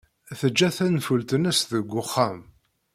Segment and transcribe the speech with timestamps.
[0.39, 2.39] Teǧǧa tanfult-nnes deg uxxam.